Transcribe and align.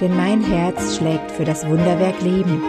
denn 0.00 0.16
mein 0.16 0.44
Herz 0.44 0.96
schlägt 0.96 1.32
für 1.32 1.44
das 1.44 1.66
Wunderwerk 1.66 2.22
Leben. 2.22 2.62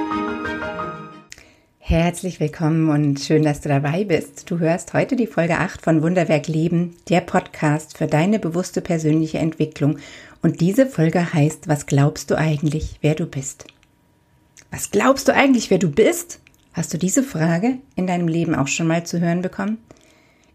Herzlich 1.77 2.39
willkommen 2.39 2.89
und 2.89 3.19
schön, 3.19 3.43
dass 3.43 3.61
du 3.61 3.69
dabei 3.69 4.03
bist. 4.03 4.49
Du 4.49 4.57
hörst 4.57 4.93
heute 4.93 5.15
die 5.15 5.27
Folge 5.27 5.59
8 5.59 5.79
von 5.79 6.01
Wunderwerk 6.01 6.47
Leben, 6.47 6.95
der 7.07 7.21
Podcast 7.21 7.99
für 7.99 8.07
deine 8.07 8.39
bewusste 8.39 8.81
persönliche 8.81 9.37
Entwicklung. 9.37 9.99
Und 10.41 10.59
diese 10.59 10.87
Folge 10.87 11.31
heißt, 11.31 11.67
was 11.67 11.85
glaubst 11.85 12.31
du 12.31 12.37
eigentlich, 12.37 12.97
wer 13.01 13.13
du 13.13 13.27
bist? 13.27 13.65
Was 14.71 14.89
glaubst 14.89 15.27
du 15.27 15.33
eigentlich, 15.35 15.69
wer 15.69 15.79
du 15.79 15.91
bist? 15.91 16.39
Hast 16.73 16.93
du 16.95 16.97
diese 16.97 17.21
Frage 17.21 17.77
in 17.95 18.07
deinem 18.07 18.27
Leben 18.27 18.55
auch 18.55 18.67
schon 18.67 18.87
mal 18.87 19.05
zu 19.05 19.19
hören 19.19 19.43
bekommen? 19.43 19.77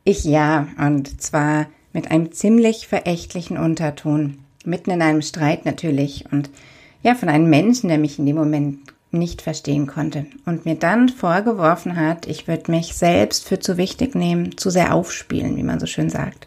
Ich 0.02 0.24
ja, 0.24 0.66
und 0.78 1.22
zwar 1.22 1.66
mit 1.92 2.10
einem 2.10 2.32
ziemlich 2.32 2.88
verächtlichen 2.88 3.58
Unterton 3.58 4.43
mitten 4.66 4.90
in 4.90 5.02
einem 5.02 5.22
Streit 5.22 5.64
natürlich 5.64 6.26
und 6.30 6.50
ja, 7.02 7.14
von 7.14 7.28
einem 7.28 7.50
Menschen, 7.50 7.88
der 7.88 7.98
mich 7.98 8.18
in 8.18 8.26
dem 8.26 8.36
Moment 8.36 8.78
nicht 9.10 9.42
verstehen 9.42 9.86
konnte 9.86 10.26
und 10.44 10.64
mir 10.64 10.74
dann 10.74 11.08
vorgeworfen 11.08 11.96
hat, 11.96 12.26
ich 12.26 12.48
würde 12.48 12.70
mich 12.70 12.94
selbst 12.94 13.46
für 13.46 13.58
zu 13.58 13.76
wichtig 13.76 14.14
nehmen, 14.14 14.56
zu 14.56 14.70
sehr 14.70 14.94
aufspielen, 14.94 15.56
wie 15.56 15.62
man 15.62 15.80
so 15.80 15.86
schön 15.86 16.10
sagt. 16.10 16.46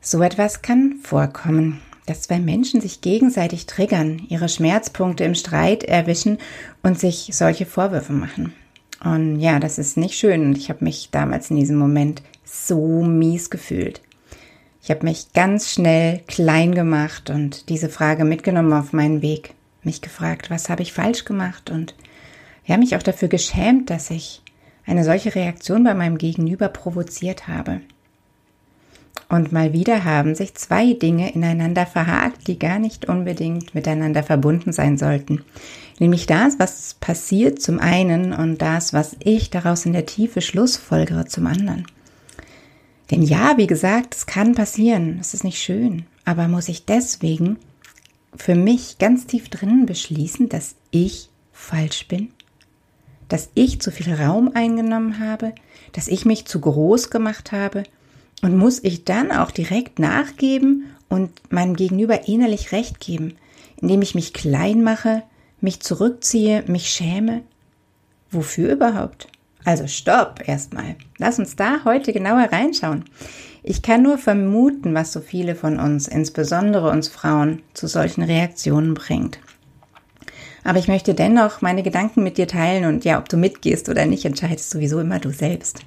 So 0.00 0.22
etwas 0.22 0.62
kann 0.62 0.96
vorkommen, 1.02 1.80
dass 2.06 2.22
zwei 2.22 2.38
Menschen 2.38 2.80
sich 2.80 3.00
gegenseitig 3.00 3.66
triggern, 3.66 4.22
ihre 4.28 4.48
Schmerzpunkte 4.48 5.24
im 5.24 5.34
Streit 5.34 5.84
erwischen 5.84 6.38
und 6.82 6.98
sich 6.98 7.30
solche 7.32 7.66
Vorwürfe 7.66 8.12
machen. 8.12 8.52
Und 9.04 9.40
ja, 9.40 9.58
das 9.58 9.78
ist 9.78 9.96
nicht 9.96 10.14
schön 10.14 10.46
und 10.46 10.58
ich 10.58 10.68
habe 10.68 10.84
mich 10.84 11.10
damals 11.10 11.50
in 11.50 11.56
diesem 11.56 11.76
Moment 11.76 12.22
so 12.44 13.02
mies 13.02 13.50
gefühlt. 13.50 14.00
Ich 14.82 14.90
habe 14.90 15.04
mich 15.04 15.32
ganz 15.32 15.70
schnell 15.70 16.22
klein 16.26 16.74
gemacht 16.74 17.30
und 17.30 17.68
diese 17.68 17.88
Frage 17.88 18.24
mitgenommen 18.24 18.72
auf 18.72 18.92
meinen 18.92 19.22
Weg. 19.22 19.54
Mich 19.84 20.02
gefragt, 20.02 20.50
was 20.50 20.68
habe 20.68 20.82
ich 20.82 20.92
falsch 20.92 21.24
gemacht 21.24 21.70
und 21.70 21.94
ja, 22.66 22.76
mich 22.76 22.96
auch 22.96 23.02
dafür 23.02 23.28
geschämt, 23.28 23.90
dass 23.90 24.10
ich 24.10 24.42
eine 24.84 25.04
solche 25.04 25.36
Reaktion 25.36 25.84
bei 25.84 25.94
meinem 25.94 26.18
Gegenüber 26.18 26.68
provoziert 26.68 27.46
habe. 27.46 27.80
Und 29.28 29.52
mal 29.52 29.72
wieder 29.72 30.04
haben 30.04 30.34
sich 30.34 30.54
zwei 30.56 30.94
Dinge 30.94 31.32
ineinander 31.32 31.86
verhakt, 31.86 32.48
die 32.48 32.58
gar 32.58 32.80
nicht 32.80 33.08
unbedingt 33.08 33.76
miteinander 33.76 34.24
verbunden 34.24 34.72
sein 34.72 34.98
sollten. 34.98 35.44
Nämlich 36.00 36.26
das, 36.26 36.58
was 36.58 36.94
passiert 36.94 37.62
zum 37.62 37.78
einen 37.78 38.32
und 38.32 38.58
das, 38.58 38.92
was 38.92 39.16
ich 39.20 39.48
daraus 39.50 39.86
in 39.86 39.92
der 39.92 40.06
Tiefe 40.06 40.40
schlussfolgere 40.40 41.26
zum 41.26 41.46
anderen. 41.46 41.86
Denn 43.10 43.22
ja, 43.22 43.56
wie 43.58 43.66
gesagt, 43.66 44.14
es 44.14 44.26
kann 44.26 44.54
passieren, 44.54 45.18
es 45.20 45.34
ist 45.34 45.44
nicht 45.44 45.62
schön, 45.62 46.06
aber 46.24 46.48
muss 46.48 46.68
ich 46.68 46.84
deswegen 46.84 47.58
für 48.34 48.54
mich 48.54 48.98
ganz 48.98 49.26
tief 49.26 49.48
drinnen 49.48 49.86
beschließen, 49.86 50.48
dass 50.48 50.74
ich 50.90 51.28
falsch 51.52 52.08
bin? 52.08 52.30
Dass 53.28 53.50
ich 53.54 53.80
zu 53.80 53.90
viel 53.90 54.12
Raum 54.12 54.52
eingenommen 54.54 55.18
habe? 55.18 55.54
Dass 55.92 56.08
ich 56.08 56.24
mich 56.24 56.46
zu 56.46 56.60
groß 56.60 57.10
gemacht 57.10 57.52
habe? 57.52 57.84
Und 58.42 58.56
muss 58.56 58.82
ich 58.82 59.04
dann 59.04 59.30
auch 59.30 59.50
direkt 59.50 59.98
nachgeben 59.98 60.86
und 61.08 61.30
meinem 61.52 61.76
Gegenüber 61.76 62.26
innerlich 62.26 62.72
recht 62.72 62.98
geben, 63.00 63.36
indem 63.80 64.02
ich 64.02 64.14
mich 64.14 64.32
klein 64.32 64.82
mache, 64.82 65.22
mich 65.60 65.80
zurückziehe, 65.80 66.64
mich 66.66 66.90
schäme? 66.90 67.42
Wofür 68.30 68.72
überhaupt? 68.72 69.28
Also 69.64 69.86
stopp 69.86 70.46
erstmal. 70.46 70.96
Lass 71.18 71.38
uns 71.38 71.56
da 71.56 71.84
heute 71.84 72.12
genauer 72.12 72.48
reinschauen. 72.52 73.04
Ich 73.62 73.82
kann 73.82 74.02
nur 74.02 74.18
vermuten, 74.18 74.92
was 74.94 75.12
so 75.12 75.20
viele 75.20 75.54
von 75.54 75.78
uns, 75.78 76.08
insbesondere 76.08 76.90
uns 76.90 77.08
Frauen, 77.08 77.62
zu 77.74 77.86
solchen 77.86 78.22
Reaktionen 78.22 78.94
bringt. 78.94 79.38
Aber 80.64 80.78
ich 80.78 80.88
möchte 80.88 81.14
dennoch 81.14 81.60
meine 81.60 81.82
Gedanken 81.82 82.22
mit 82.22 82.38
dir 82.38 82.48
teilen 82.48 82.84
und 82.84 83.04
ja, 83.04 83.18
ob 83.18 83.28
du 83.28 83.36
mitgehst 83.36 83.88
oder 83.88 84.06
nicht, 84.06 84.24
entscheidest 84.24 84.70
sowieso 84.70 85.00
immer 85.00 85.20
du 85.20 85.30
selbst. 85.30 85.80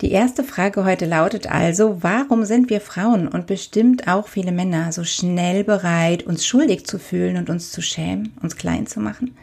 Die 0.00 0.12
erste 0.12 0.44
Frage 0.44 0.84
heute 0.84 1.04
lautet 1.04 1.50
also, 1.50 1.98
warum 2.02 2.44
sind 2.44 2.70
wir 2.70 2.80
Frauen 2.80 3.28
und 3.28 3.46
bestimmt 3.46 4.08
auch 4.08 4.28
viele 4.28 4.50
Männer 4.50 4.92
so 4.92 5.04
schnell 5.04 5.62
bereit, 5.62 6.22
uns 6.22 6.46
schuldig 6.46 6.86
zu 6.86 6.98
fühlen 6.98 7.36
und 7.36 7.50
uns 7.50 7.70
zu 7.70 7.82
schämen, 7.82 8.32
uns 8.42 8.56
klein 8.56 8.86
zu 8.86 8.98
machen? 8.98 9.36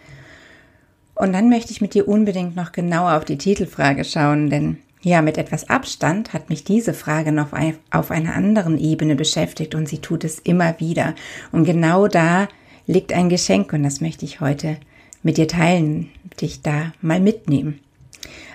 Und 1.17 1.33
dann 1.33 1.49
möchte 1.49 1.71
ich 1.71 1.81
mit 1.81 1.95
dir 1.95 2.07
unbedingt 2.07 2.55
noch 2.55 2.71
genauer 2.71 3.17
auf 3.17 3.25
die 3.25 3.39
Titelfrage 3.39 4.05
schauen, 4.05 4.49
denn 4.49 4.77
ja, 5.01 5.21
mit 5.21 5.37
etwas 5.37 5.69
Abstand 5.69 6.33
hat 6.33 6.49
mich 6.49 6.63
diese 6.63 6.93
Frage 6.93 7.31
noch 7.31 7.49
auf 7.91 8.11
einer 8.11 8.35
anderen 8.35 8.77
Ebene 8.77 9.15
beschäftigt 9.15 9.73
und 9.73 9.87
sie 9.87 9.99
tut 9.99 10.23
es 10.23 10.39
immer 10.39 10.79
wieder. 10.79 11.15
Und 11.51 11.63
genau 11.63 12.07
da 12.07 12.47
liegt 12.87 13.13
ein 13.13 13.29
Geschenk 13.29 13.73
und 13.73 13.83
das 13.83 14.01
möchte 14.01 14.25
ich 14.25 14.41
heute 14.41 14.77
mit 15.23 15.37
dir 15.37 15.47
teilen, 15.47 16.09
dich 16.41 16.61
da 16.61 16.93
mal 17.01 17.19
mitnehmen. 17.19 17.79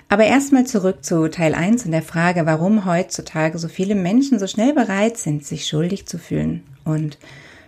Aber 0.09 0.25
erstmal 0.25 0.65
zurück 0.65 1.03
zu 1.03 1.27
Teil 1.29 1.55
1 1.55 1.85
und 1.85 1.91
der 1.91 2.01
Frage, 2.01 2.45
warum 2.45 2.85
heutzutage 2.85 3.57
so 3.57 3.67
viele 3.67 3.95
Menschen 3.95 4.37
so 4.37 4.47
schnell 4.47 4.73
bereit 4.73 5.17
sind, 5.17 5.45
sich 5.45 5.67
schuldig 5.67 6.05
zu 6.05 6.17
fühlen 6.17 6.63
und 6.85 7.17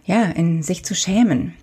ja, 0.05 0.23
in 0.25 0.61
sich 0.61 0.85
zu 0.85 0.95
schämen. 0.95 1.53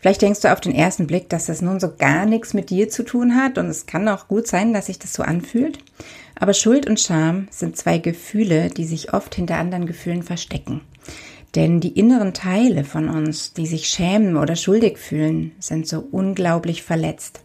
Vielleicht 0.00 0.22
denkst 0.22 0.40
du 0.40 0.52
auf 0.52 0.60
den 0.60 0.74
ersten 0.74 1.06
Blick, 1.06 1.28
dass 1.28 1.46
das 1.46 1.62
nun 1.62 1.80
so 1.80 1.94
gar 1.96 2.26
nichts 2.26 2.54
mit 2.54 2.70
dir 2.70 2.88
zu 2.88 3.02
tun 3.02 3.36
hat 3.36 3.58
und 3.58 3.66
es 3.66 3.86
kann 3.86 4.08
auch 4.08 4.28
gut 4.28 4.46
sein, 4.46 4.72
dass 4.72 4.86
sich 4.86 4.98
das 4.98 5.12
so 5.12 5.22
anfühlt. 5.22 5.78
Aber 6.38 6.52
Schuld 6.52 6.86
und 6.86 7.00
Scham 7.00 7.48
sind 7.50 7.76
zwei 7.76 7.98
Gefühle, 7.98 8.68
die 8.68 8.84
sich 8.84 9.14
oft 9.14 9.34
hinter 9.34 9.56
anderen 9.56 9.86
Gefühlen 9.86 10.22
verstecken. 10.22 10.82
Denn 11.54 11.80
die 11.80 11.98
inneren 11.98 12.34
Teile 12.34 12.84
von 12.84 13.08
uns, 13.08 13.54
die 13.54 13.66
sich 13.66 13.88
schämen 13.88 14.36
oder 14.36 14.56
schuldig 14.56 14.98
fühlen, 14.98 15.52
sind 15.58 15.88
so 15.88 16.06
unglaublich 16.10 16.82
verletzt. 16.82 17.40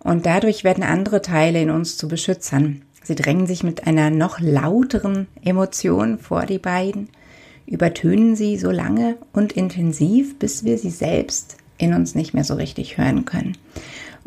Und 0.00 0.26
dadurch 0.26 0.64
werden 0.64 0.82
andere 0.82 1.22
Teile 1.22 1.60
in 1.62 1.70
uns 1.70 1.96
zu 1.96 2.08
Beschützern. 2.08 2.82
Sie 3.04 3.14
drängen 3.14 3.46
sich 3.46 3.62
mit 3.62 3.86
einer 3.86 4.10
noch 4.10 4.40
lauteren 4.40 5.28
Emotion 5.44 6.18
vor 6.18 6.46
die 6.46 6.58
beiden, 6.58 7.08
übertönen 7.70 8.36
sie 8.36 8.58
so 8.58 8.70
lange 8.70 9.16
und 9.32 9.52
intensiv, 9.52 10.38
bis 10.38 10.64
wir 10.64 10.76
sie 10.76 10.90
selbst 10.90 11.56
in 11.78 11.94
uns 11.94 12.14
nicht 12.14 12.34
mehr 12.34 12.44
so 12.44 12.54
richtig 12.54 12.98
hören 12.98 13.24
können. 13.24 13.56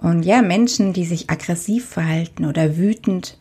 Und 0.02 0.24
ja, 0.24 0.42
Menschen, 0.42 0.94
die 0.94 1.06
sich 1.06 1.30
aggressiv 1.30 1.86
verhalten 1.86 2.46
oder 2.46 2.78
wütend, 2.78 3.38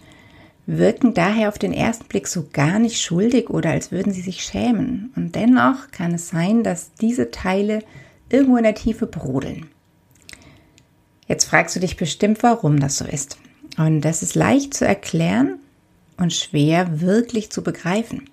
wirken 0.67 1.15
daher 1.15 1.49
auf 1.49 1.59
den 1.59 1.73
ersten 1.73 2.07
Blick 2.07 2.29
so 2.29 2.47
gar 2.53 2.79
nicht 2.79 3.01
schuldig 3.01 3.49
oder 3.49 3.71
als 3.71 3.91
würden 3.91 4.12
sie 4.12 4.21
sich 4.21 4.45
schämen. 4.45 5.12
Und 5.17 5.35
dennoch 5.35 5.91
kann 5.91 6.15
es 6.15 6.29
sein, 6.29 6.62
dass 6.62 6.93
diese 6.95 7.31
Teile 7.31 7.81
irgendwo 8.29 8.57
in 8.57 8.65
der 8.65 8.75
Tiefe 8.75 9.07
brodeln. 9.07 9.67
Jetzt 11.27 11.45
fragst 11.45 11.75
du 11.77 11.81
dich 11.81 11.97
bestimmt, 11.97 12.43
warum 12.43 12.79
das 12.79 12.99
so 12.99 13.05
ist. 13.05 13.39
Und 13.79 14.03
das 14.03 14.23
ist 14.23 14.35
leicht 14.35 14.75
zu 14.75 14.87
erklären 14.87 15.59
und 16.17 16.33
schwer 16.33 17.01
wirklich 17.01 17.51
zu 17.51 17.62
begreifen. 17.62 18.29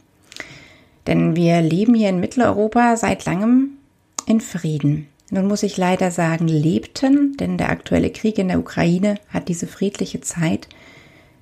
Denn 1.08 1.36
wir 1.36 1.62
leben 1.62 1.94
hier 1.94 2.10
in 2.10 2.20
Mitteleuropa 2.20 2.98
seit 2.98 3.26
langem 3.26 3.78
in 4.26 4.42
Frieden. 4.42 5.08
Nun 5.32 5.48
muss 5.48 5.64
ich 5.64 5.78
leider 5.78 6.12
sagen, 6.12 6.48
lebten, 6.48 7.38
denn 7.38 7.58
der 7.58 7.70
aktuelle 7.70 8.10
Krieg 8.10 8.38
in 8.38 8.48
der 8.48 8.60
Ukraine 8.60 9.16
hat 9.30 9.48
diese 9.48 9.68
friedliche 9.68 10.22
Zeit, 10.22 10.68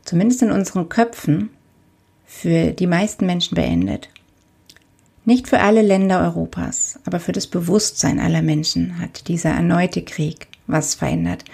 zumindest 0.04 0.42
in 0.42 0.52
unseren 0.52 0.90
Köpfen, 0.90 1.50
für 2.26 2.72
die 2.74 2.88
meisten 2.88 3.26
Menschen 3.26 3.56
beendet. 3.56 4.10
Nicht 5.24 5.48
für 5.48 5.60
alle 5.60 5.82
Länder 5.82 6.22
Europas, 6.22 7.00
aber 7.06 7.20
für 7.20 7.32
das 7.32 7.48
Bewusstsein 7.48 8.20
aller 8.20 8.42
Menschen 8.42 9.00
hat 9.00 9.28
dieser 9.30 9.50
erneute 9.50 10.02
Krieg 10.02 10.48
was 10.68 10.96
verändert. 10.96 11.46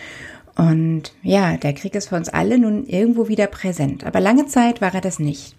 Und 0.56 1.14
ja, 1.22 1.58
der 1.58 1.74
Krieg 1.74 1.96
ist 1.96 2.10
für 2.10 2.16
uns 2.16 2.30
alle 2.30 2.58
nun 2.58 2.86
irgendwo 2.86 3.28
wieder 3.28 3.48
präsent, 3.48 4.04
aber 4.04 4.20
lange 4.20 4.48
Zeit 4.48 4.82
war 4.82 4.94
er 4.94 5.02
das 5.02 5.20
nicht. 5.20 5.56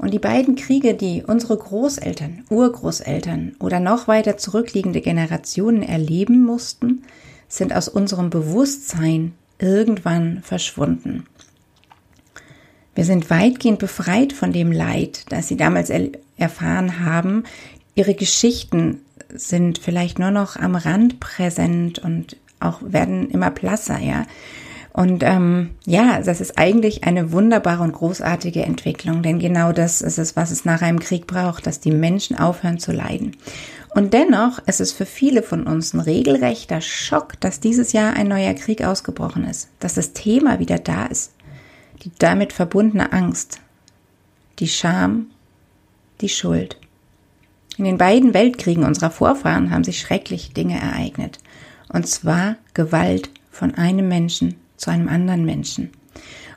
Und 0.00 0.14
die 0.14 0.18
beiden 0.18 0.56
Kriege, 0.56 0.94
die 0.94 1.22
unsere 1.26 1.58
Großeltern, 1.58 2.44
Urgroßeltern 2.48 3.56
oder 3.60 3.80
noch 3.80 4.08
weiter 4.08 4.38
zurückliegende 4.38 5.02
Generationen 5.02 5.82
erleben 5.82 6.42
mussten, 6.42 7.02
sind 7.48 7.74
aus 7.76 7.86
unserem 7.86 8.30
Bewusstsein 8.30 9.34
irgendwann 9.58 10.40
verschwunden. 10.42 11.26
Wir 12.94 13.04
sind 13.04 13.28
weitgehend 13.28 13.78
befreit 13.78 14.32
von 14.32 14.52
dem 14.52 14.72
Leid, 14.72 15.26
das 15.28 15.48
sie 15.48 15.58
damals 15.58 15.90
er 15.90 16.08
erfahren 16.38 17.04
haben. 17.04 17.44
Ihre 17.94 18.14
Geschichten 18.14 19.02
sind 19.28 19.76
vielleicht 19.76 20.18
nur 20.18 20.30
noch 20.30 20.56
am 20.56 20.76
Rand 20.76 21.20
präsent 21.20 21.98
und 21.98 22.38
auch 22.58 22.80
werden 22.82 23.30
immer 23.30 23.50
blasser, 23.50 23.98
ja. 23.98 24.26
Und 24.92 25.22
ähm, 25.22 25.70
ja, 25.86 26.20
das 26.20 26.40
ist 26.40 26.58
eigentlich 26.58 27.04
eine 27.04 27.32
wunderbare 27.32 27.82
und 27.82 27.92
großartige 27.92 28.64
Entwicklung, 28.64 29.22
denn 29.22 29.38
genau 29.38 29.72
das 29.72 30.02
ist 30.02 30.18
es, 30.18 30.34
was 30.34 30.50
es 30.50 30.64
nach 30.64 30.82
einem 30.82 30.98
Krieg 30.98 31.26
braucht, 31.26 31.66
dass 31.66 31.80
die 31.80 31.92
Menschen 31.92 32.36
aufhören 32.36 32.78
zu 32.78 32.92
leiden. 32.92 33.36
Und 33.94 34.14
dennoch 34.14 34.58
ist 34.66 34.80
es 34.80 34.92
für 34.92 35.06
viele 35.06 35.42
von 35.42 35.66
uns 35.66 35.94
ein 35.94 36.00
regelrechter 36.00 36.80
Schock, 36.80 37.40
dass 37.40 37.60
dieses 37.60 37.92
Jahr 37.92 38.14
ein 38.14 38.28
neuer 38.28 38.54
Krieg 38.54 38.82
ausgebrochen 38.84 39.44
ist, 39.44 39.68
dass 39.78 39.94
das 39.94 40.12
Thema 40.12 40.58
wieder 40.58 40.78
da 40.78 41.06
ist, 41.06 41.32
die 42.02 42.10
damit 42.18 42.52
verbundene 42.52 43.12
Angst, 43.12 43.60
die 44.58 44.68
Scham, 44.68 45.26
die 46.20 46.28
Schuld. 46.28 46.76
In 47.78 47.84
den 47.84 47.98
beiden 47.98 48.34
Weltkriegen 48.34 48.84
unserer 48.84 49.10
Vorfahren 49.10 49.70
haben 49.70 49.84
sich 49.84 50.00
schreckliche 50.00 50.52
Dinge 50.52 50.80
ereignet, 50.80 51.38
und 51.92 52.06
zwar 52.06 52.56
Gewalt 52.74 53.30
von 53.50 53.74
einem 53.74 54.06
Menschen 54.08 54.56
zu 54.80 54.90
einem 54.90 55.08
anderen 55.08 55.44
Menschen. 55.44 55.90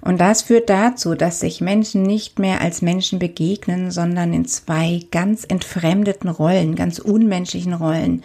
Und 0.02 0.20
das 0.20 0.42
führt 0.42 0.70
dazu, 0.70 1.16
dass 1.16 1.40
sich 1.40 1.62
Menschen 1.62 2.04
nicht 2.04 2.38
mehr 2.38 2.60
als 2.60 2.81
Menschen 2.81 3.20
begegnen, 3.20 3.90
sondern 3.90 4.34
in 4.34 4.46
zwei 4.46 5.02
ganz 5.12 5.46
entfremdeten 5.48 6.30
Rollen, 6.30 6.75
ganz 6.75 7.00
unmenschlichen 7.00 7.74
Rollen, 7.74 8.22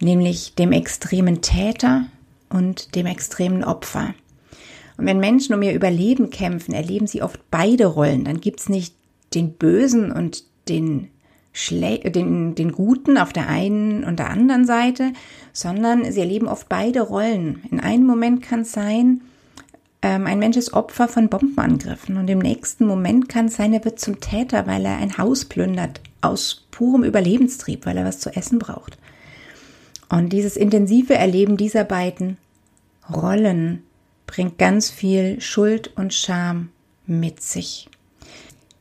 nämlich 0.00 0.54
dem 0.56 0.72
extremen 0.72 1.40
Täter 1.40 2.06
und 2.48 2.96
dem 2.96 3.06
extremen 3.06 3.62
Opfer. 3.62 4.14
Und 4.96 5.06
wenn 5.06 5.20
Menschen 5.20 5.54
um 5.54 5.62
ihr 5.62 5.72
Überleben 5.72 6.30
kämpfen, 6.30 6.74
erleben 6.74 7.06
sie 7.06 7.22
oft 7.22 7.40
beide 7.50 7.86
Rollen. 7.86 8.24
Dann 8.24 8.40
gibt's 8.40 8.68
nicht 8.68 8.94
den 9.32 9.52
Bösen 9.52 10.10
und 10.10 10.44
den, 10.68 11.10
Schle 11.52 11.98
den, 11.98 12.54
den 12.54 12.72
Guten 12.72 13.18
auf 13.18 13.32
der 13.32 13.48
einen 13.48 14.04
und 14.04 14.18
der 14.18 14.30
anderen 14.30 14.66
Seite, 14.66 15.12
sondern 15.52 16.10
sie 16.10 16.20
erleben 16.20 16.48
oft 16.48 16.68
beide 16.68 17.00
Rollen. 17.00 17.62
In 17.70 17.80
einem 17.80 18.06
Moment 18.06 18.42
kann 18.42 18.60
es 18.60 18.72
sein, 18.72 19.20
ähm, 20.02 20.26
ein 20.26 20.38
Mensch 20.38 20.56
ist 20.56 20.72
Opfer 20.72 21.08
von 21.08 21.28
Bombenangriffen 21.28 22.16
und 22.16 22.28
im 22.30 22.38
nächsten 22.38 22.86
Moment 22.86 23.28
kann 23.28 23.48
sein, 23.48 23.72
er 23.72 23.84
wird 23.84 24.00
zum 24.00 24.20
Täter, 24.20 24.66
weil 24.66 24.84
er 24.84 24.96
ein 24.96 25.18
Haus 25.18 25.44
plündert, 25.44 26.00
aus 26.20 26.66
purem 26.70 27.04
Überlebenstrieb, 27.04 27.84
weil 27.86 27.98
er 27.98 28.04
was 28.04 28.18
zu 28.20 28.34
essen 28.34 28.58
braucht. 28.58 28.98
Und 30.08 30.32
dieses 30.32 30.56
intensive 30.56 31.14
Erleben 31.14 31.56
dieser 31.56 31.84
beiden 31.84 32.38
Rollen 33.12 33.82
bringt 34.26 34.58
ganz 34.58 34.90
viel 34.90 35.40
Schuld 35.40 35.92
und 35.96 36.14
Scham 36.14 36.70
mit 37.06 37.42
sich. 37.42 37.88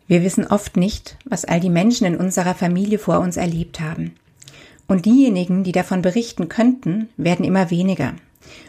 Wir 0.08 0.24
wissen 0.24 0.48
oft 0.48 0.78
nicht, 0.78 1.18
was 1.26 1.46
all 1.46 1.60
die 1.60 1.70
Menschen 1.70 2.08
in 2.08 2.16
unserer 2.16 2.56
Familie 2.56 2.98
vor 2.98 3.20
uns 3.20 3.38
erlebt 3.38 3.80
haben. 3.80 4.16
Und 4.88 5.06
diejenigen, 5.06 5.64
die 5.64 5.72
davon 5.72 6.02
berichten 6.02 6.50
könnten, 6.50 7.10
werden 7.16 7.46
immer 7.46 7.70
weniger. 7.70 8.14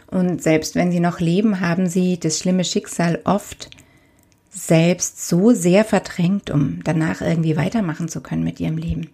Und 0.07 0.43
selbst 0.43 0.75
wenn 0.75 0.91
sie 0.91 1.01
noch 1.01 1.21
leben, 1.21 1.61
haben 1.61 1.89
sie 1.89 2.19
das 2.19 2.39
schlimme 2.39 2.65
Schicksal 2.65 3.21
oft 3.25 3.71
selbst 4.51 5.29
so 5.29 5.53
sehr 5.53 5.85
verdrängt, 5.85 6.51
um 6.51 6.81
danach 6.83 7.21
irgendwie 7.21 7.57
weitermachen 7.57 8.09
zu 8.09 8.21
können 8.21 8.43
mit 8.43 8.59
ihrem 8.59 8.77
Leben. 8.77 9.11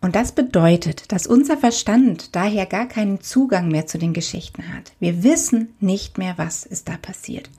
Und 0.00 0.14
das 0.14 0.32
bedeutet, 0.32 1.10
dass 1.12 1.26
unser 1.26 1.56
Verstand 1.56 2.34
daher 2.36 2.66
gar 2.66 2.86
keinen 2.86 3.20
Zugang 3.20 3.68
mehr 3.68 3.86
zu 3.86 3.98
den 3.98 4.12
Geschichten 4.12 4.72
hat. 4.72 4.92
Wir 5.00 5.22
wissen 5.22 5.74
nicht 5.80 6.18
mehr, 6.18 6.34
was 6.36 6.64
ist 6.64 6.88
da 6.88 6.96
passiert. 6.96 7.50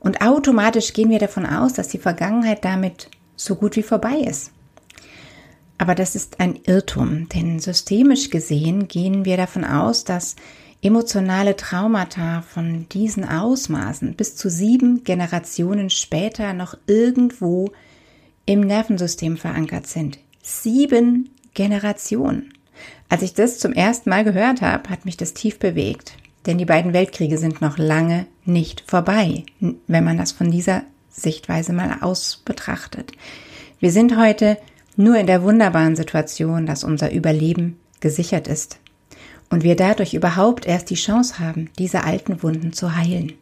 Und 0.00 0.22
automatisch 0.22 0.94
gehen 0.94 1.10
wir 1.10 1.18
davon 1.18 1.44
aus, 1.44 1.74
dass 1.74 1.88
die 1.88 1.98
Vergangenheit 1.98 2.64
damit 2.64 3.10
so 3.36 3.56
gut 3.56 3.76
wie 3.76 3.82
vorbei 3.82 4.16
ist. 4.16 4.52
Aber 5.78 5.94
das 5.94 6.14
ist 6.16 6.40
ein 6.40 6.58
Irrtum, 6.64 7.28
denn 7.28 7.60
systemisch 7.60 8.30
gesehen 8.30 8.88
gehen 8.88 9.26
wir 9.26 9.36
davon 9.36 9.64
aus, 9.64 10.04
dass 10.04 10.36
emotionale 10.86 11.56
Traumata 11.56 12.42
von 12.42 12.88
diesen 12.90 13.28
Ausmaßen 13.28 14.14
bis 14.14 14.36
zu 14.36 14.48
sieben 14.48 15.02
Generationen 15.02 15.90
später 15.90 16.52
noch 16.52 16.78
irgendwo 16.86 17.72
im 18.46 18.60
Nervensystem 18.60 19.36
verankert 19.36 19.88
sind. 19.88 20.20
Sieben 20.42 21.30
Generationen. 21.54 22.52
Als 23.08 23.22
ich 23.22 23.34
das 23.34 23.58
zum 23.58 23.72
ersten 23.72 24.10
Mal 24.10 24.22
gehört 24.22 24.60
habe, 24.60 24.88
hat 24.88 25.04
mich 25.04 25.16
das 25.16 25.34
tief 25.34 25.58
bewegt. 25.58 26.12
Denn 26.46 26.56
die 26.56 26.64
beiden 26.64 26.92
Weltkriege 26.92 27.38
sind 27.38 27.60
noch 27.60 27.78
lange 27.78 28.26
nicht 28.44 28.84
vorbei, 28.86 29.42
wenn 29.58 30.04
man 30.04 30.16
das 30.16 30.30
von 30.30 30.52
dieser 30.52 30.82
Sichtweise 31.10 31.72
mal 31.72 31.98
aus 32.00 32.42
betrachtet. 32.44 33.10
Wir 33.80 33.90
sind 33.90 34.16
heute 34.16 34.56
nur 34.96 35.16
in 35.16 35.26
der 35.26 35.42
wunderbaren 35.42 35.96
Situation, 35.96 36.64
dass 36.64 36.84
unser 36.84 37.10
Überleben 37.10 37.80
gesichert 37.98 38.46
ist 38.46 38.78
und 39.50 39.62
wir 39.62 39.76
dadurch 39.76 40.14
überhaupt 40.14 40.66
erst 40.66 40.90
die 40.90 40.94
Chance 40.94 41.38
haben, 41.38 41.70
diese 41.78 42.04
alten 42.04 42.42
Wunden 42.42 42.72
zu 42.72 42.96
heilen. 42.96 43.32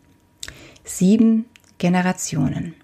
Sieben 0.85 1.47
Generationen. 1.79 2.75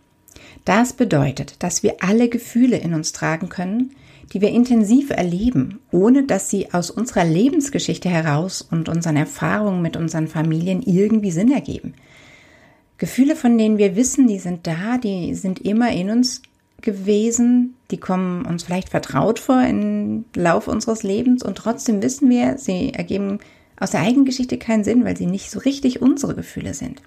Das 0.65 0.93
bedeutet, 0.93 1.63
dass 1.63 1.83
wir 1.83 1.97
alle 2.01 2.29
Gefühle 2.29 2.77
in 2.77 2.95
uns 2.95 3.13
tragen 3.13 3.49
können, 3.49 3.95
die 4.33 4.41
wir 4.41 4.51
intensiv 4.51 5.11
erleben, 5.11 5.81
ohne 5.91 6.25
dass 6.25 6.51
sie 6.51 6.73
aus 6.73 6.91
unserer 6.91 7.25
Lebensgeschichte 7.25 8.09
heraus 8.09 8.63
und 8.63 8.89
unseren 8.89 9.17
Erfahrungen 9.17 9.83
mit 9.83 9.97
unseren 9.97 10.29
Familien 10.29 10.83
irgendwie 10.83 11.33
Sinn 11.33 11.51
ergeben. 11.51 11.95
Gefühle, 12.99 13.35
von 13.35 13.57
denen 13.57 13.79
wir 13.79 13.97
wissen, 13.97 14.29
die 14.29 14.39
sind 14.39 14.67
da, 14.67 14.99
die 14.99 15.35
sind 15.35 15.59
immer 15.61 15.91
in 15.91 16.11
uns 16.11 16.43
gewesen, 16.81 17.75
die 17.91 17.99
kommen 17.99 18.45
uns 18.45 18.63
vielleicht 18.63 18.89
vertraut 18.89 19.39
vor 19.39 19.63
im 19.63 20.25
Lauf 20.35 20.69
unseres 20.69 21.03
Lebens 21.03 21.43
und 21.43 21.57
trotzdem 21.57 22.03
wissen 22.03 22.29
wir, 22.31 22.59
sie 22.59 22.95
ergeben 22.95 23.39
aus 23.79 23.93
der 23.93 24.01
eigenen 24.01 24.25
Geschichte 24.25 24.59
keinen 24.59 24.85
Sinn, 24.85 25.05
weil 25.05 25.17
sie 25.17 25.27
nicht 25.27 25.51
so 25.51 25.59
richtig 25.59 26.03
unsere 26.03 26.35
Gefühle 26.35 26.75
sind. 26.75 27.03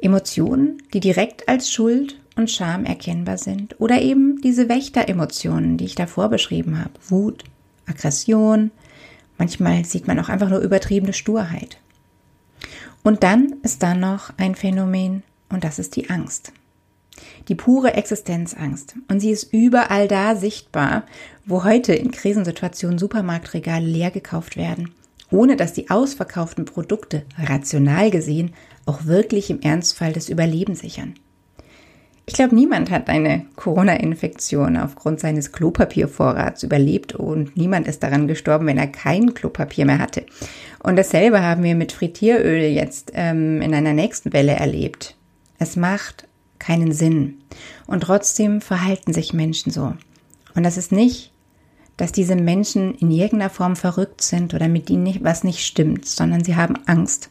Emotionen, 0.00 0.82
die 0.92 1.00
direkt 1.00 1.48
als 1.48 1.70
Schuld 1.70 2.20
und 2.36 2.50
Scham 2.50 2.84
erkennbar 2.84 3.38
sind 3.38 3.80
oder 3.80 4.00
eben 4.00 4.40
diese 4.40 4.68
Wächteremotionen, 4.68 5.76
die 5.76 5.84
ich 5.84 5.94
davor 5.94 6.28
beschrieben 6.28 6.78
habe. 6.78 6.92
Wut, 7.08 7.44
Aggression, 7.86 8.70
manchmal 9.38 9.84
sieht 9.84 10.06
man 10.06 10.18
auch 10.18 10.28
einfach 10.28 10.48
nur 10.48 10.60
übertriebene 10.60 11.12
Sturheit. 11.12 11.78
Und 13.02 13.22
dann 13.22 13.56
ist 13.62 13.82
da 13.82 13.94
noch 13.94 14.32
ein 14.36 14.54
Phänomen 14.54 15.22
und 15.48 15.64
das 15.64 15.78
ist 15.78 15.96
die 15.96 16.10
Angst. 16.10 16.52
Die 17.48 17.54
pure 17.54 17.94
Existenzangst. 17.94 18.94
Und 19.08 19.20
sie 19.20 19.30
ist 19.30 19.52
überall 19.52 20.08
da 20.08 20.36
sichtbar, 20.36 21.04
wo 21.44 21.64
heute 21.64 21.94
in 21.94 22.10
Krisensituationen 22.10 22.98
Supermarktregale 22.98 23.84
leer 23.84 24.10
gekauft 24.10 24.56
werden, 24.56 24.90
ohne 25.30 25.56
dass 25.56 25.72
die 25.72 25.90
ausverkauften 25.90 26.64
Produkte 26.64 27.24
rational 27.38 28.10
gesehen 28.10 28.52
auch 28.86 29.06
wirklich 29.06 29.50
im 29.50 29.60
Ernstfall 29.60 30.12
das 30.12 30.28
Überleben 30.28 30.74
sichern. 30.74 31.14
Ich 32.24 32.34
glaube, 32.34 32.54
niemand 32.54 32.90
hat 32.90 33.08
eine 33.08 33.46
Corona-Infektion 33.56 34.76
aufgrund 34.76 35.18
seines 35.18 35.50
Klopapiervorrats 35.50 36.62
überlebt 36.62 37.14
und 37.14 37.56
niemand 37.56 37.88
ist 37.88 38.02
daran 38.04 38.28
gestorben, 38.28 38.66
wenn 38.66 38.78
er 38.78 38.86
kein 38.86 39.34
Klopapier 39.34 39.86
mehr 39.86 39.98
hatte. 39.98 40.24
Und 40.82 40.96
dasselbe 40.96 41.42
haben 41.42 41.64
wir 41.64 41.74
mit 41.74 41.90
Frittieröl 41.90 42.62
jetzt 42.62 43.10
ähm, 43.14 43.60
in 43.60 43.74
einer 43.74 43.92
nächsten 43.92 44.32
Welle 44.32 44.52
erlebt. 44.52 45.16
Es 45.58 45.74
macht 45.74 46.28
keinen 46.62 46.92
Sinn. 46.92 47.42
Und 47.86 48.04
trotzdem 48.04 48.60
verhalten 48.60 49.12
sich 49.12 49.34
Menschen 49.34 49.70
so. 49.70 49.94
Und 50.54 50.62
das 50.62 50.76
ist 50.76 50.92
nicht, 50.92 51.32
dass 51.96 52.12
diese 52.12 52.36
Menschen 52.36 52.94
in 52.94 53.10
irgendeiner 53.10 53.50
Form 53.50 53.76
verrückt 53.76 54.22
sind 54.22 54.54
oder 54.54 54.68
mit 54.68 54.88
ihnen 54.88 55.02
nicht, 55.02 55.22
was 55.22 55.44
nicht 55.44 55.64
stimmt, 55.64 56.06
sondern 56.06 56.44
sie 56.44 56.56
haben 56.56 56.78
Angst. 56.86 57.28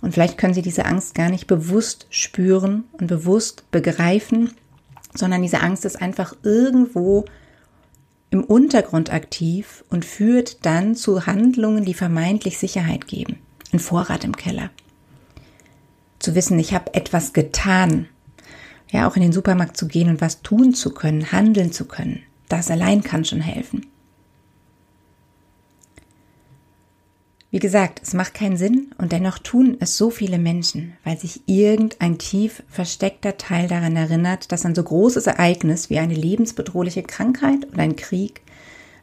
Und 0.00 0.14
vielleicht 0.14 0.38
können 0.38 0.54
sie 0.54 0.62
diese 0.62 0.84
Angst 0.86 1.14
gar 1.14 1.30
nicht 1.30 1.46
bewusst 1.46 2.06
spüren 2.10 2.84
und 2.92 3.06
bewusst 3.06 3.70
begreifen, 3.70 4.50
sondern 5.14 5.42
diese 5.42 5.60
Angst 5.60 5.84
ist 5.84 6.00
einfach 6.00 6.34
irgendwo 6.42 7.24
im 8.30 8.42
Untergrund 8.42 9.12
aktiv 9.12 9.84
und 9.90 10.04
führt 10.04 10.64
dann 10.64 10.96
zu 10.96 11.26
Handlungen, 11.26 11.84
die 11.84 11.94
vermeintlich 11.94 12.58
Sicherheit 12.58 13.06
geben. 13.06 13.38
Ein 13.72 13.78
Vorrat 13.78 14.24
im 14.24 14.34
Keller. 14.34 14.70
Zu 16.18 16.34
wissen, 16.34 16.58
ich 16.58 16.72
habe 16.72 16.94
etwas 16.94 17.32
getan. 17.32 18.08
Ja, 18.92 19.08
auch 19.08 19.16
in 19.16 19.22
den 19.22 19.32
Supermarkt 19.32 19.76
zu 19.76 19.88
gehen 19.88 20.08
und 20.08 20.20
was 20.20 20.42
tun 20.42 20.74
zu 20.74 20.92
können, 20.92 21.32
handeln 21.32 21.72
zu 21.72 21.86
können. 21.86 22.22
Das 22.48 22.70
allein 22.70 23.02
kann 23.02 23.24
schon 23.24 23.40
helfen. 23.40 23.86
Wie 27.50 27.58
gesagt, 27.58 28.00
es 28.02 28.14
macht 28.14 28.34
keinen 28.34 28.56
Sinn 28.56 28.92
und 28.98 29.12
dennoch 29.12 29.38
tun 29.38 29.76
es 29.80 29.96
so 29.96 30.10
viele 30.10 30.38
Menschen, 30.38 30.94
weil 31.04 31.18
sich 31.18 31.42
irgendein 31.46 32.18
tief 32.18 32.62
versteckter 32.68 33.36
Teil 33.36 33.68
daran 33.68 33.96
erinnert, 33.96 34.52
dass 34.52 34.64
ein 34.64 34.74
so 34.74 34.82
großes 34.82 35.26
Ereignis 35.26 35.90
wie 35.90 35.98
eine 35.98 36.14
lebensbedrohliche 36.14 37.02
Krankheit 37.02 37.68
oder 37.70 37.82
ein 37.82 37.96
Krieg 37.96 38.42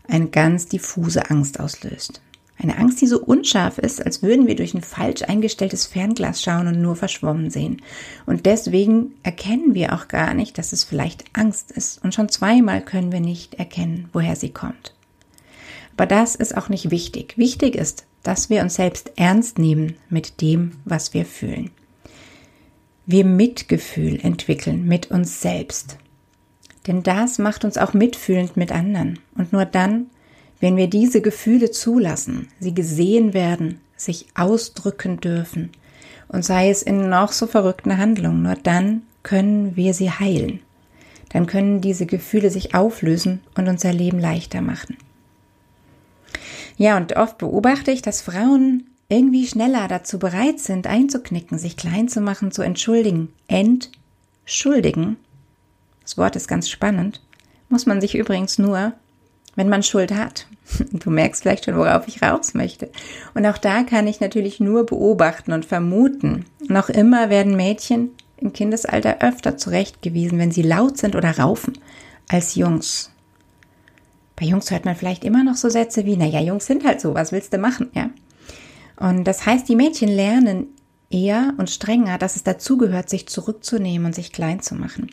eine 0.08 0.30
ganz 0.30 0.68
diffuse 0.68 1.30
Angst 1.30 1.60
auslöst. 1.60 2.22
Eine 2.62 2.78
Angst, 2.78 3.00
die 3.00 3.08
so 3.08 3.22
unscharf 3.22 3.78
ist, 3.78 4.06
als 4.06 4.22
würden 4.22 4.46
wir 4.46 4.56
durch 4.56 4.74
ein 4.74 4.82
falsch 4.82 5.22
eingestelltes 5.22 5.86
Fernglas 5.86 6.42
schauen 6.42 6.68
und 6.68 6.82
nur 6.82 6.98
verschwommen 6.98 7.50
sehen. 7.50 7.82
Und 8.26 8.46
deswegen 8.46 9.14
erkennen 9.24 9.74
wir 9.74 9.94
auch 9.94 10.10
gar 10.10 10.34
nicht, 10.34 10.58
dass 10.58 10.74
es 10.74 10.84
vielleicht 10.84 11.24
Angst 11.32 11.72
ist. 11.72 12.04
Und 12.04 12.14
schon 12.14 12.28
zweimal 12.28 12.82
können 12.82 13.14
wir 13.14 13.22
nicht 13.22 13.56
erkennen, 13.56 14.10
woher 14.12 14.36
sie 14.36 14.50
kommt. 14.50 14.94
Aber 15.96 16.06
das 16.06 16.36
ist 16.36 16.56
auch 16.58 16.68
nicht 16.68 16.92
wichtig. 16.92 17.38
Wichtig 17.38 17.76
ist, 17.76 18.06
dass 18.24 18.50
wir 18.50 18.62
uns 18.62 18.76
selbst 18.76 19.14
ernst 19.16 19.58
nehmen 19.58 19.96
mit 20.10 20.42
dem, 20.42 20.74
was 20.84 21.14
wir 21.14 21.26
fühlen. 21.26 21.72
Wir 23.06 23.24
Mitgefühl 23.24 24.20
entwickeln 24.22 24.86
mit 24.86 25.12
uns 25.12 25.42
selbst. 25.42 25.98
Denn 26.88 27.04
das 27.04 27.38
macht 27.38 27.64
uns 27.64 27.78
auch 27.78 27.94
mitfühlend 27.94 28.58
mit 28.58 28.72
anderen. 28.74 29.20
Und 29.36 29.54
nur 29.54 29.64
dann, 29.64 30.08
wenn 30.60 30.76
wir 30.76 30.88
diese 30.88 31.22
Gefühle 31.22 31.72
zulassen, 31.72 32.50
sie 32.60 32.74
gesehen 32.74 33.34
werden, 33.34 33.80
sich 33.96 34.28
ausdrücken 34.36 35.20
dürfen, 35.20 35.72
und 36.30 36.46
sei 36.46 36.70
es 36.70 36.84
in 36.84 37.10
noch 37.10 37.32
so 37.32 37.48
verrückten 37.48 37.98
Handlungen, 37.98 38.44
nur 38.44 38.56
dann 38.56 39.02
können 39.24 39.76
wir 39.76 39.94
sie 39.94 40.12
heilen. 40.12 40.60
Dann 41.30 41.48
können 41.48 41.82
diese 41.82 42.06
Gefühle 42.06 42.50
sich 42.52 42.76
auflösen 42.76 43.42
und 43.56 43.68
unser 43.68 43.92
Leben 43.94 44.20
leichter 44.20 44.62
machen. 44.62 44.98
Ja, 46.78 46.98
und 46.98 47.16
oft 47.18 47.38
beobachte 47.40 47.92
ich, 47.92 48.02
dass 48.02 48.22
Frauen 48.22 48.86
irgendwie 49.10 49.48
schneller 49.48 49.88
dazu 49.88 50.20
bereit 50.20 50.60
sind, 50.60 50.88
einzuknicken, 50.88 51.58
sich 51.58 51.76
klein 51.76 52.08
zu 52.08 52.22
machen, 52.22 52.52
zu 52.52 52.62
entschuldigen. 52.62 53.34
Entschuldigen, 53.48 55.18
das 56.04 56.18
Wort 56.18 56.36
ist 56.36 56.48
ganz 56.48 56.70
spannend, 56.70 57.22
muss 57.70 57.86
man 57.86 58.02
sich 58.02 58.16
übrigens 58.16 58.60
nur, 58.60 58.94
wenn 59.60 59.68
man 59.68 59.84
Schuld 59.84 60.14
hat. 60.14 60.48
Du 60.94 61.10
merkst 61.10 61.42
vielleicht 61.42 61.66
schon, 61.66 61.76
worauf 61.76 62.08
ich 62.08 62.22
raus 62.22 62.54
möchte. 62.54 62.90
Und 63.34 63.46
auch 63.46 63.58
da 63.58 63.84
kann 63.84 64.08
ich 64.08 64.22
natürlich 64.22 64.62
nur 64.62 64.86
beobachten 64.86 65.52
und 65.52 65.66
vermuten. 65.66 66.46
Noch 66.70 66.88
immer 66.88 67.30
werden 67.30 67.58
Mädchen 67.58 68.12
im 68.38 68.54
Kindesalter 68.54 69.18
öfter 69.22 69.58
zurechtgewiesen, 69.58 70.40
wenn 70.40 70.52
sie 70.52 70.62
laut 70.62 70.98
sind 70.98 71.18
oder 71.18 71.38
raufen, 71.38 71.78
als 72.30 72.56
Jungs. 72.56 73.12
Bei 74.38 74.46
Jungs 74.46 74.72
hört 74.72 74.86
man 74.86 74.96
vielleicht 74.96 75.26
immer 75.26 75.44
noch 75.44 75.56
so 75.56 75.68
Sätze 75.68 76.06
wie, 76.06 76.16
naja, 76.16 76.40
Jungs 76.40 76.66
sind 76.66 76.86
halt 76.86 77.02
so, 77.02 77.14
was 77.14 77.34
willst 77.34 77.52
du 77.52 77.58
machen, 77.58 77.90
ja? 77.94 78.12
Und 78.96 79.26
das 79.26 79.46
heißt, 79.46 79.68
die 79.68 79.76
Mädchen 79.76 80.08
lernen 80.08 80.68
eher 81.10 81.54
und 81.58 81.70
strenger, 81.70 82.18
dass 82.18 82.38
es 82.38 82.44
dazugehört, 82.44 83.10
sich 83.10 83.28
zurückzunehmen 83.28 84.06
und 84.06 84.16
sich 84.16 84.32
klein 84.32 84.62
zu 84.62 84.76
machen. 84.76 85.10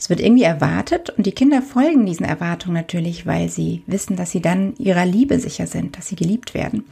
Es 0.00 0.08
wird 0.08 0.20
irgendwie 0.20 0.44
erwartet 0.44 1.10
und 1.10 1.26
die 1.26 1.32
Kinder 1.32 1.60
folgen 1.60 2.06
diesen 2.06 2.24
Erwartungen 2.24 2.74
natürlich, 2.74 3.26
weil 3.26 3.50
sie 3.50 3.82
wissen, 3.86 4.16
dass 4.16 4.30
sie 4.30 4.40
dann 4.40 4.74
ihrer 4.78 5.04
Liebe 5.04 5.38
sicher 5.38 5.66
sind, 5.66 5.98
dass 5.98 6.08
sie 6.08 6.16
geliebt 6.16 6.54
werden. 6.54 6.84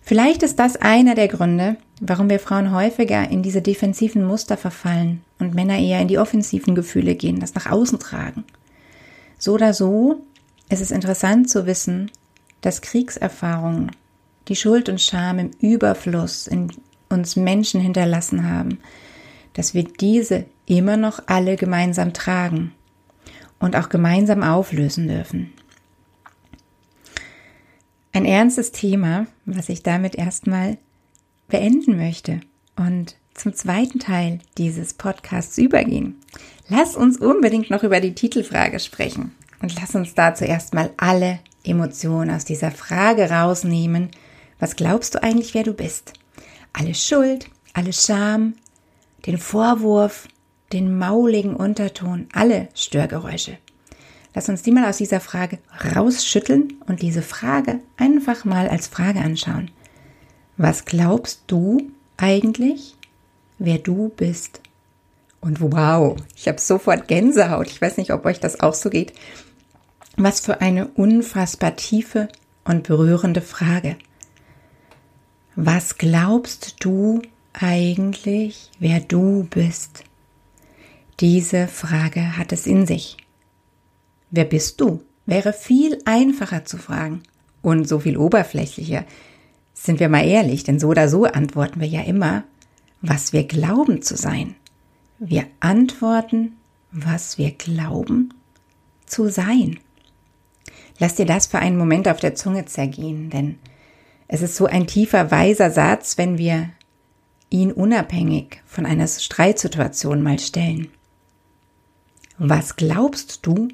Vielleicht 0.00 0.42
ist 0.42 0.58
das 0.58 0.76
einer 0.76 1.14
der 1.14 1.28
Gründe, 1.28 1.76
warum 2.00 2.30
wir 2.30 2.40
Frauen 2.40 2.72
häufiger 2.72 3.28
in 3.28 3.42
diese 3.42 3.60
defensiven 3.60 4.24
Muster 4.24 4.56
verfallen 4.56 5.20
und 5.38 5.54
Männer 5.54 5.78
eher 5.78 6.00
in 6.00 6.08
die 6.08 6.18
offensiven 6.18 6.74
Gefühle 6.74 7.14
gehen, 7.14 7.40
das 7.40 7.54
nach 7.54 7.70
außen 7.70 7.98
tragen. 7.98 8.44
So 9.38 9.52
oder 9.52 9.74
so 9.74 10.22
ist 10.70 10.80
es 10.80 10.92
interessant 10.92 11.50
zu 11.50 11.66
wissen, 11.66 12.10
dass 12.62 12.80
Kriegserfahrungen, 12.80 13.90
die 14.48 14.56
Schuld 14.56 14.88
und 14.88 15.02
Scham 15.02 15.38
im 15.38 15.50
Überfluss 15.60 16.46
in 16.46 16.72
uns 17.10 17.36
Menschen 17.36 17.82
hinterlassen 17.82 18.48
haben, 18.50 18.78
dass 19.52 19.74
wir 19.74 19.84
diese 19.84 20.46
immer 20.78 20.96
noch 20.96 21.20
alle 21.26 21.56
gemeinsam 21.56 22.12
tragen 22.12 22.72
und 23.58 23.76
auch 23.76 23.88
gemeinsam 23.88 24.42
auflösen 24.42 25.08
dürfen. 25.08 25.52
Ein 28.12 28.24
ernstes 28.24 28.72
Thema, 28.72 29.26
was 29.44 29.68
ich 29.68 29.82
damit 29.82 30.16
erstmal 30.16 30.78
beenden 31.48 31.96
möchte 31.96 32.40
und 32.76 33.16
zum 33.34 33.54
zweiten 33.54 33.98
Teil 33.98 34.40
dieses 34.58 34.94
Podcasts 34.94 35.58
übergehen. 35.58 36.16
Lass 36.68 36.96
uns 36.96 37.18
unbedingt 37.18 37.70
noch 37.70 37.82
über 37.82 38.00
die 38.00 38.14
Titelfrage 38.14 38.80
sprechen 38.80 39.34
und 39.62 39.74
lass 39.80 39.94
uns 39.94 40.14
dazu 40.14 40.44
erstmal 40.44 40.90
alle 40.96 41.40
Emotionen 41.64 42.30
aus 42.30 42.44
dieser 42.44 42.70
Frage 42.70 43.30
rausnehmen. 43.30 44.10
Was 44.58 44.76
glaubst 44.76 45.14
du 45.14 45.22
eigentlich, 45.22 45.54
wer 45.54 45.64
du 45.64 45.72
bist? 45.72 46.12
Alle 46.72 46.94
Schuld, 46.94 47.48
alle 47.72 47.92
Scham, 47.92 48.54
den 49.26 49.38
Vorwurf, 49.38 50.28
den 50.72 50.98
mauligen 50.98 51.54
Unterton, 51.54 52.28
alle 52.32 52.68
Störgeräusche. 52.74 53.58
Lass 54.34 54.48
uns 54.48 54.62
die 54.62 54.70
mal 54.70 54.88
aus 54.88 54.98
dieser 54.98 55.20
Frage 55.20 55.58
rausschütteln 55.96 56.74
und 56.86 57.02
diese 57.02 57.22
Frage 57.22 57.80
einfach 57.96 58.44
mal 58.44 58.68
als 58.68 58.86
Frage 58.86 59.20
anschauen. 59.20 59.70
Was 60.56 60.84
glaubst 60.84 61.44
du 61.48 61.90
eigentlich, 62.16 62.96
wer 63.58 63.78
du 63.78 64.10
bist? 64.10 64.60
Und 65.40 65.60
wow, 65.60 66.16
ich 66.36 66.46
habe 66.48 66.60
sofort 66.60 67.08
Gänsehaut. 67.08 67.68
Ich 67.68 67.80
weiß 67.80 67.96
nicht, 67.96 68.12
ob 68.12 68.24
euch 68.24 68.40
das 68.40 68.60
auch 68.60 68.74
so 68.74 68.90
geht. 68.90 69.14
Was 70.16 70.40
für 70.40 70.60
eine 70.60 70.88
unfassbar 70.88 71.76
tiefe 71.76 72.28
und 72.64 72.86
berührende 72.86 73.40
Frage. 73.40 73.96
Was 75.56 75.98
glaubst 75.98 76.76
du 76.80 77.22
eigentlich, 77.52 78.70
wer 78.78 79.00
du 79.00 79.46
bist? 79.50 80.04
Diese 81.20 81.68
Frage 81.68 82.38
hat 82.38 82.50
es 82.50 82.66
in 82.66 82.86
sich. 82.86 83.18
Wer 84.30 84.46
bist 84.46 84.80
du? 84.80 85.04
Wäre 85.26 85.52
viel 85.52 85.98
einfacher 86.06 86.64
zu 86.64 86.78
fragen 86.78 87.22
und 87.60 87.86
so 87.86 87.98
viel 87.98 88.16
oberflächlicher. 88.16 89.04
Sind 89.74 90.00
wir 90.00 90.08
mal 90.08 90.26
ehrlich, 90.26 90.64
denn 90.64 90.80
so 90.80 90.88
oder 90.88 91.10
so 91.10 91.24
antworten 91.24 91.78
wir 91.80 91.88
ja 91.88 92.00
immer, 92.00 92.44
was 93.02 93.34
wir 93.34 93.44
glauben 93.44 94.00
zu 94.00 94.16
sein. 94.16 94.56
Wir 95.18 95.46
antworten, 95.60 96.56
was 96.90 97.36
wir 97.36 97.50
glauben 97.50 98.32
zu 99.04 99.30
sein. 99.30 99.78
Lass 100.98 101.16
dir 101.16 101.26
das 101.26 101.48
für 101.48 101.58
einen 101.58 101.76
Moment 101.76 102.08
auf 102.08 102.20
der 102.20 102.34
Zunge 102.34 102.64
zergehen, 102.64 103.28
denn 103.28 103.58
es 104.26 104.40
ist 104.40 104.56
so 104.56 104.64
ein 104.64 104.86
tiefer, 104.86 105.30
weiser 105.30 105.70
Satz, 105.70 106.16
wenn 106.16 106.38
wir 106.38 106.70
ihn 107.50 107.72
unabhängig 107.72 108.62
von 108.64 108.86
einer 108.86 109.06
Streitsituation 109.06 110.22
mal 110.22 110.38
stellen. 110.38 110.88
Was 112.42 112.76
glaubst 112.76 113.46
du, 113.46 113.68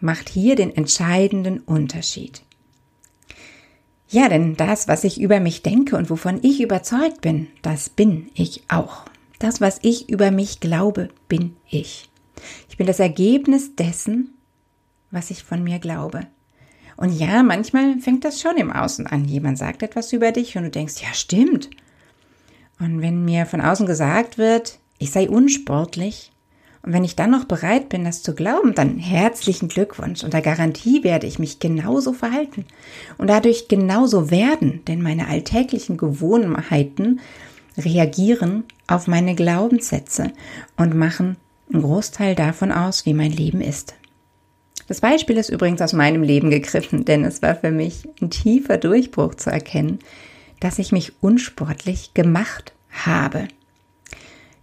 macht 0.00 0.28
hier 0.28 0.54
den 0.54 0.74
entscheidenden 0.74 1.58
Unterschied. 1.58 2.42
Ja, 4.08 4.28
denn 4.28 4.56
das, 4.56 4.86
was 4.86 5.02
ich 5.02 5.20
über 5.20 5.40
mich 5.40 5.62
denke 5.62 5.96
und 5.96 6.08
wovon 6.08 6.38
ich 6.42 6.60
überzeugt 6.60 7.20
bin, 7.20 7.48
das 7.60 7.90
bin 7.90 8.30
ich 8.34 8.62
auch. 8.68 9.04
Das, 9.40 9.60
was 9.60 9.80
ich 9.82 10.08
über 10.08 10.30
mich 10.30 10.60
glaube, 10.60 11.08
bin 11.28 11.56
ich. 11.68 12.08
Ich 12.68 12.76
bin 12.76 12.86
das 12.86 13.00
Ergebnis 13.00 13.74
dessen, 13.74 14.32
was 15.10 15.32
ich 15.32 15.42
von 15.42 15.64
mir 15.64 15.80
glaube. 15.80 16.20
Und 16.96 17.12
ja, 17.18 17.42
manchmal 17.42 17.98
fängt 17.98 18.24
das 18.24 18.40
schon 18.40 18.56
im 18.58 18.72
Außen 18.72 19.08
an. 19.08 19.24
Jemand 19.24 19.58
sagt 19.58 19.82
etwas 19.82 20.12
über 20.12 20.30
dich 20.30 20.56
und 20.56 20.62
du 20.62 20.70
denkst, 20.70 21.02
ja, 21.02 21.12
stimmt. 21.14 21.68
Und 22.78 23.02
wenn 23.02 23.24
mir 23.24 23.44
von 23.44 23.60
außen 23.60 23.86
gesagt 23.86 24.38
wird, 24.38 24.78
ich 24.98 25.10
sei 25.10 25.28
unsportlich, 25.28 26.30
und 26.82 26.92
wenn 26.92 27.04
ich 27.04 27.16
dann 27.16 27.30
noch 27.30 27.44
bereit 27.44 27.88
bin, 27.88 28.04
das 28.04 28.22
zu 28.22 28.34
glauben, 28.34 28.74
dann 28.74 28.98
herzlichen 28.98 29.68
Glückwunsch. 29.68 30.22
Unter 30.22 30.40
Garantie 30.40 31.02
werde 31.02 31.26
ich 31.26 31.38
mich 31.38 31.58
genauso 31.58 32.12
verhalten 32.12 32.64
und 33.18 33.28
dadurch 33.28 33.68
genauso 33.68 34.30
werden, 34.30 34.82
denn 34.86 35.02
meine 35.02 35.28
alltäglichen 35.28 35.96
Gewohnheiten 35.96 37.20
reagieren 37.76 38.64
auf 38.86 39.06
meine 39.06 39.34
Glaubenssätze 39.34 40.32
und 40.76 40.94
machen 40.94 41.36
einen 41.72 41.82
Großteil 41.82 42.34
davon 42.34 42.72
aus, 42.72 43.06
wie 43.06 43.14
mein 43.14 43.32
Leben 43.32 43.60
ist. 43.60 43.94
Das 44.86 45.00
Beispiel 45.00 45.36
ist 45.36 45.50
übrigens 45.50 45.82
aus 45.82 45.92
meinem 45.92 46.22
Leben 46.22 46.48
gegriffen, 46.48 47.04
denn 47.04 47.24
es 47.24 47.42
war 47.42 47.54
für 47.54 47.70
mich 47.70 48.08
ein 48.22 48.30
tiefer 48.30 48.78
Durchbruch 48.78 49.34
zu 49.34 49.50
erkennen, 49.50 49.98
dass 50.60 50.78
ich 50.78 50.92
mich 50.92 51.12
unsportlich 51.22 52.14
gemacht 52.14 52.72
habe. 52.90 53.48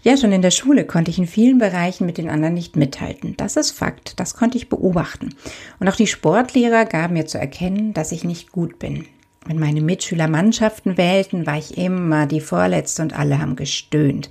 Ja, 0.06 0.16
schon 0.18 0.32
in 0.32 0.44
der 0.44 0.52
Schule 0.52 0.86
konnte 0.86 1.10
ich 1.10 1.18
in 1.18 1.26
vielen 1.26 1.58
Bereichen 1.58 2.06
mit 2.06 2.20
den 2.20 2.30
anderen 2.30 2.54
nicht 2.54 2.76
mithalten. 2.76 3.34
Das 3.38 3.56
ist 3.56 3.72
Fakt, 3.72 4.20
das 4.20 4.36
konnte 4.36 4.56
ich 4.56 4.70
beobachten. 4.70 5.34
Und 5.80 5.90
auch 5.90 5.96
die 5.96 6.06
Sportlehrer 6.06 6.86
gaben 6.86 7.14
mir 7.14 7.26
zu 7.26 7.40
erkennen, 7.40 7.92
dass 7.96 8.12
ich 8.12 8.24
nicht 8.24 8.52
gut 8.52 8.78
bin. 8.78 9.08
Wenn 9.48 9.58
meine 9.58 9.82
Mitschüler 9.82 10.28
Mannschaften 10.28 10.96
wählten, 11.00 11.48
war 11.48 11.58
ich 11.58 11.80
immer 11.80 12.28
die 12.28 12.40
Vorletzte 12.40 13.02
und 13.02 13.18
alle 13.18 13.42
haben 13.42 13.56
gestöhnt, 13.56 14.30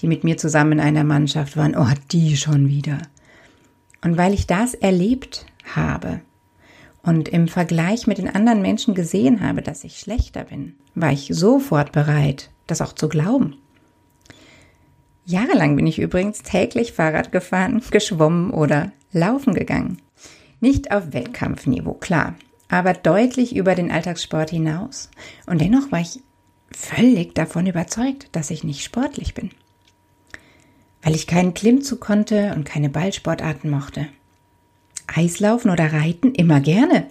die 0.00 0.06
mit 0.06 0.24
mir 0.24 0.38
zusammen 0.38 0.72
in 0.72 0.80
einer 0.80 1.04
Mannschaft 1.04 1.54
waren. 1.54 1.76
Oh, 1.76 1.92
die 2.12 2.38
schon 2.38 2.70
wieder. 2.70 2.96
Und 4.02 4.16
weil 4.16 4.32
ich 4.32 4.46
das 4.46 4.72
erlebt 4.72 5.44
habe, 5.74 6.22
und 7.02 7.28
im 7.28 7.46
Vergleich 7.46 8.06
mit 8.06 8.16
den 8.16 8.34
anderen 8.34 8.62
Menschen 8.62 8.94
gesehen 8.94 9.42
habe, 9.42 9.60
dass 9.60 9.84
ich 9.84 9.98
schlechter 9.98 10.44
bin, 10.44 10.76
war 10.94 11.12
ich 11.12 11.28
sofort 11.30 11.92
bereit, 11.92 12.50
das 12.66 12.80
auch 12.80 12.94
zu 12.94 13.10
glauben. 13.10 13.56
Jahrelang 15.30 15.76
bin 15.76 15.86
ich 15.86 15.98
übrigens 15.98 16.42
täglich 16.42 16.92
Fahrrad 16.92 17.32
gefahren, 17.32 17.82
geschwommen 17.90 18.50
oder 18.50 18.92
laufen 19.12 19.54
gegangen. 19.54 20.02
Nicht 20.60 20.90
auf 20.92 21.12
Wettkampfniveau, 21.12 21.94
klar, 21.94 22.34
aber 22.68 22.92
deutlich 22.92 23.54
über 23.54 23.74
den 23.74 23.90
Alltagssport 23.90 24.50
hinaus. 24.50 25.10
Und 25.46 25.60
dennoch 25.60 25.90
war 25.92 26.00
ich 26.00 26.20
völlig 26.72 27.34
davon 27.34 27.66
überzeugt, 27.66 28.28
dass 28.32 28.50
ich 28.50 28.64
nicht 28.64 28.84
sportlich 28.84 29.34
bin. 29.34 29.50
Weil 31.02 31.14
ich 31.14 31.26
keinen 31.26 31.54
Klimmzug 31.54 32.00
konnte 32.00 32.52
und 32.54 32.64
keine 32.64 32.90
Ballsportarten 32.90 33.70
mochte. 33.70 34.06
Eislaufen 35.06 35.70
oder 35.70 35.92
Reiten 35.92 36.34
immer 36.34 36.60
gerne. 36.60 37.06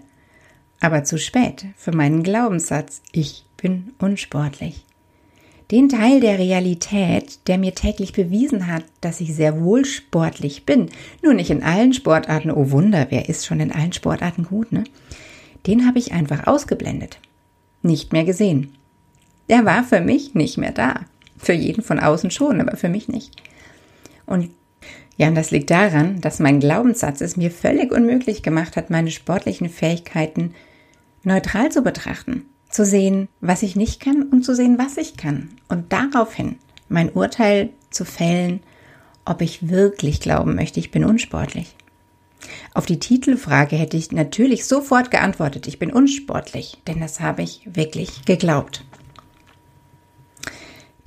Aber 0.80 1.04
zu 1.04 1.18
spät 1.18 1.66
für 1.76 1.92
meinen 1.92 2.24
Glaubenssatz, 2.24 3.02
ich 3.12 3.46
bin 3.58 3.94
unsportlich. 4.00 4.86
Den 5.72 5.88
Teil 5.88 6.20
der 6.20 6.40
Realität, 6.40 7.48
der 7.48 7.60
mir 7.60 7.76
täglich 7.76 8.12
bewiesen 8.14 8.66
hat, 8.66 8.84
dass 9.02 9.22
ich 9.22 9.36
sehr 9.36 9.62
wohl 9.62 9.86
sportlich 9.86 10.66
bin, 10.66 10.90
nur 11.22 11.36
nicht 11.36 11.52
in 11.52 11.62
allen 11.62 11.94
Sportarten, 11.94 12.50
oh 12.50 12.72
Wunder, 12.72 13.08
wer 13.10 13.30
ist 13.30 13.46
schon 13.46 13.60
in 13.60 13.72
allen 13.72 13.94
Sportarten 13.94 14.46
gut, 14.46 14.72
ne? 14.72 14.84
Den 15.68 15.86
habe 15.86 16.00
ich 16.00 16.12
einfach 16.12 16.48
ausgeblendet. 16.48 17.20
Nicht 17.84 18.14
mehr 18.14 18.24
gesehen. 18.24 18.74
Der 19.48 19.64
war 19.64 19.84
für 19.84 20.02
mich 20.02 20.34
nicht 20.34 20.58
mehr 20.58 20.72
da. 20.72 21.02
Für 21.38 21.54
jeden 21.54 21.84
von 21.84 22.00
außen 22.00 22.32
schon, 22.32 22.62
aber 22.62 22.76
für 22.76 22.90
mich 22.90 23.08
nicht. 23.08 23.36
Und 24.26 24.50
ja, 25.18 25.28
und 25.28 25.36
das 25.36 25.52
liegt 25.52 25.70
daran, 25.70 26.20
dass 26.22 26.40
mein 26.40 26.60
Glaubenssatz 26.60 27.22
es 27.22 27.38
mir 27.38 27.52
völlig 27.52 27.92
unmöglich 27.92 28.42
gemacht 28.42 28.76
hat, 28.76 28.90
meine 28.90 29.12
sportlichen 29.12 29.70
Fähigkeiten 29.70 30.56
neutral 31.24 31.72
zu 31.72 31.84
betrachten 31.84 32.46
zu 32.70 32.86
sehen, 32.86 33.28
was 33.42 33.64
ich 33.64 33.76
nicht 33.76 34.00
kann 34.00 34.24
und 34.24 34.44
zu 34.44 34.56
sehen, 34.56 34.78
was 34.78 34.98
ich 34.98 35.18
kann. 35.18 35.50
Und 35.68 35.92
daraufhin 35.92 36.58
mein 36.88 37.12
Urteil 37.12 37.72
zu 37.90 38.06
fällen, 38.06 38.62
ob 39.26 39.42
ich 39.42 39.70
wirklich 39.70 40.22
glauben 40.22 40.56
möchte, 40.56 40.80
ich 40.80 40.92
bin 40.92 41.04
unsportlich. 41.04 41.76
Auf 42.74 42.86
die 42.86 43.00
Titelfrage 43.00 43.76
hätte 43.76 43.98
ich 43.98 44.12
natürlich 44.12 44.66
sofort 44.66 45.12
geantwortet, 45.12 45.68
ich 45.68 45.78
bin 45.78 45.92
unsportlich, 45.92 46.78
denn 46.88 47.00
das 47.00 47.20
habe 47.20 47.42
ich 47.42 47.62
wirklich 47.66 48.26
geglaubt. 48.26 48.86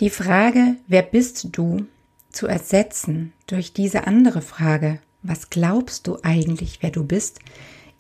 Die 0.01 0.11
Frage, 0.11 0.77
wer 0.89 1.03
bist 1.03 1.49
du, 1.53 1.87
zu 2.31 2.47
ersetzen 2.47 3.33
durch 3.47 3.73
diese 3.73 4.07
andere 4.07 4.41
Frage, 4.41 5.01
was 5.23 5.51
glaubst 5.51 6.07
du 6.07 6.19
eigentlich, 6.23 6.79
wer 6.81 6.91
du 6.91 7.05
bist, 7.05 7.41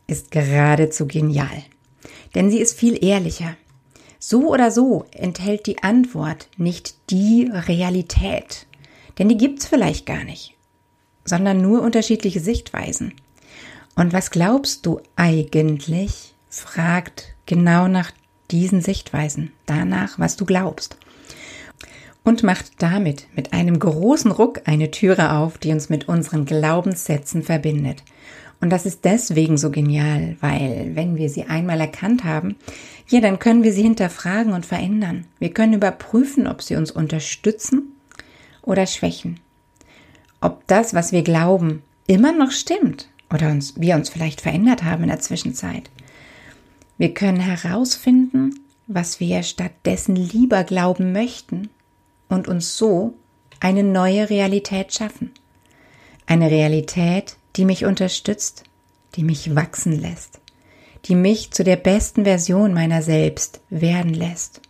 ist 0.06 0.30
geradezu 0.30 1.06
genial 1.06 1.62
denn 2.34 2.50
sie 2.50 2.60
ist 2.60 2.78
viel 2.78 3.02
ehrlicher. 3.04 3.56
So 4.18 4.52
oder 4.52 4.70
so 4.70 5.04
enthält 5.12 5.66
die 5.66 5.82
Antwort 5.82 6.48
nicht 6.56 6.94
die 7.10 7.50
Realität, 7.52 8.66
denn 9.18 9.28
die 9.28 9.36
gibt's 9.36 9.66
vielleicht 9.66 10.06
gar 10.06 10.24
nicht, 10.24 10.54
sondern 11.24 11.60
nur 11.60 11.82
unterschiedliche 11.82 12.40
Sichtweisen. 12.40 13.14
Und 13.94 14.12
was 14.12 14.30
glaubst 14.30 14.86
du 14.86 15.00
eigentlich, 15.16 16.34
fragt 16.48 17.34
genau 17.46 17.88
nach 17.88 18.12
diesen 18.50 18.80
Sichtweisen, 18.80 19.52
danach, 19.66 20.18
was 20.18 20.36
du 20.36 20.44
glaubst. 20.44 20.96
Und 22.22 22.44
macht 22.44 22.80
damit 22.80 23.26
mit 23.34 23.52
einem 23.52 23.78
großen 23.78 24.30
Ruck 24.30 24.62
eine 24.66 24.90
Türe 24.92 25.32
auf, 25.32 25.58
die 25.58 25.72
uns 25.72 25.88
mit 25.88 26.08
unseren 26.08 26.44
Glaubenssätzen 26.44 27.42
verbindet. 27.42 28.04
Und 28.62 28.70
das 28.70 28.86
ist 28.86 29.04
deswegen 29.04 29.58
so 29.58 29.72
genial, 29.72 30.36
weil 30.40 30.92
wenn 30.94 31.16
wir 31.16 31.28
sie 31.28 31.46
einmal 31.46 31.80
erkannt 31.80 32.22
haben, 32.22 32.54
ja, 33.08 33.20
dann 33.20 33.40
können 33.40 33.64
wir 33.64 33.72
sie 33.72 33.82
hinterfragen 33.82 34.52
und 34.52 34.64
verändern. 34.64 35.26
Wir 35.40 35.52
können 35.52 35.72
überprüfen, 35.72 36.46
ob 36.46 36.62
sie 36.62 36.76
uns 36.76 36.92
unterstützen 36.92 37.96
oder 38.62 38.86
schwächen. 38.86 39.40
Ob 40.40 40.64
das, 40.68 40.94
was 40.94 41.10
wir 41.10 41.22
glauben, 41.22 41.82
immer 42.06 42.32
noch 42.32 42.52
stimmt 42.52 43.08
oder 43.34 43.50
uns, 43.50 43.80
wir 43.80 43.96
uns 43.96 44.10
vielleicht 44.10 44.40
verändert 44.40 44.84
haben 44.84 45.02
in 45.02 45.08
der 45.08 45.18
Zwischenzeit. 45.18 45.90
Wir 46.98 47.12
können 47.14 47.40
herausfinden, 47.40 48.60
was 48.86 49.18
wir 49.18 49.42
stattdessen 49.42 50.14
lieber 50.14 50.62
glauben 50.62 51.10
möchten 51.10 51.68
und 52.28 52.46
uns 52.46 52.76
so 52.76 53.14
eine 53.58 53.82
neue 53.82 54.30
Realität 54.30 54.94
schaffen. 54.94 55.32
Eine 56.26 56.48
Realität, 56.48 57.36
die 57.56 57.64
mich 57.64 57.84
unterstützt, 57.84 58.64
die 59.14 59.24
mich 59.24 59.54
wachsen 59.54 60.00
lässt, 60.00 60.40
die 61.04 61.14
mich 61.14 61.50
zu 61.50 61.64
der 61.64 61.76
besten 61.76 62.24
Version 62.24 62.72
meiner 62.72 63.02
selbst 63.02 63.60
werden 63.70 64.14
lässt 64.14 64.60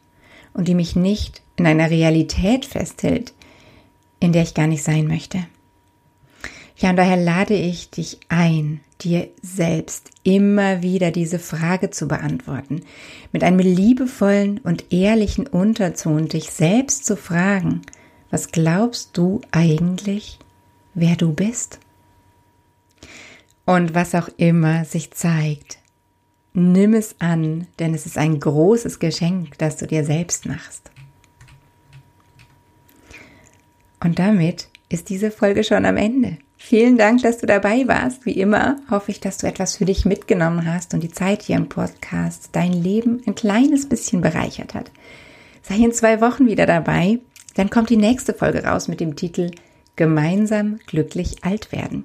und 0.55 0.69
die 0.69 0.75
mich 0.75 0.97
nicht 0.97 1.43
in 1.57 1.67
einer 1.67 1.91
Realität 1.91 2.65
festhält, 2.65 3.33
in 4.21 4.33
der 4.33 4.43
ich 4.43 4.55
gar 4.55 4.67
nicht 4.67 4.83
sein 4.83 5.07
möchte. 5.07 5.47
Ja, 6.77 6.91
und 6.91 6.97
daher 6.97 7.17
lade 7.17 7.55
ich 7.55 7.91
dich 7.91 8.19
ein, 8.29 8.81
dir 9.03 9.29
selbst 9.43 10.11
immer 10.25 10.83
wieder 10.83 11.11
diese 11.11 11.39
Frage 11.39 11.91
zu 11.91 12.09
beantworten, 12.09 12.83
mit 13.31 13.45
einem 13.45 13.59
liebevollen 13.59 14.59
und 14.59 14.93
ehrlichen 14.93 15.47
Unterton 15.47 16.29
dich 16.29 16.51
selbst 16.51 17.05
zu 17.05 17.17
fragen, 17.17 17.83
was 18.31 18.51
glaubst 18.51 19.17
du 19.17 19.43
eigentlich, 19.51 20.39
wer 20.95 21.17
du 21.17 21.33
bist? 21.33 21.79
Und 23.65 23.95
was 23.95 24.15
auch 24.15 24.29
immer 24.37 24.85
sich 24.85 25.13
zeigt, 25.13 25.79
nimm 26.53 26.95
es 26.95 27.17
an, 27.21 27.67
denn 27.79 27.95
es 27.95 28.07
ist 28.07 28.19
ein 28.19 28.41
großes 28.41 28.99
Geschenk, 28.99 29.57
das 29.59 29.77
du 29.77 29.87
dir 29.87 30.05
selbst 30.05 30.47
machst. 30.47 30.91
Und 34.03 34.19
damit 34.19 34.69
ist 34.89 35.09
diese 35.09 35.31
Folge 35.31 35.63
schon 35.63 35.87
am 35.87 35.97
Ende. 35.97 36.39
Vielen 36.57 36.97
Dank, 36.97 37.23
dass 37.23 37.39
du 37.39 37.47
dabei 37.47 37.89
warst. 37.89 38.25
Wie 38.27 38.39
immer 38.39 38.77
hoffe 38.91 39.11
ich, 39.11 39.21
dass 39.21 39.39
du 39.39 39.47
etwas 39.47 39.77
für 39.77 39.85
dich 39.85 40.05
mitgenommen 40.05 40.67
hast 40.67 40.95
und 40.95 41.03
die 41.03 41.11
Zeit 41.11 41.43
hier 41.43 41.57
im 41.57 41.69
Podcast 41.69 42.51
dein 42.53 42.73
Leben 42.73 43.21
ein 43.27 43.35
kleines 43.35 43.89
bisschen 43.89 44.21
bereichert 44.21 44.75
hat. 44.75 44.91
Sei 45.63 45.77
in 45.77 45.93
zwei 45.93 46.21
Wochen 46.21 46.47
wieder 46.47 46.67
dabei. 46.67 47.19
Dann 47.55 47.71
kommt 47.71 47.91
die 47.91 47.97
nächste 47.97 48.33
Folge 48.33 48.65
raus 48.65 48.89
mit 48.89 49.01
dem 49.01 49.17
Titel 49.17 49.51
Gemeinsam 49.97 50.79
glücklich 50.87 51.45
alt 51.45 51.73
werden. 51.73 52.05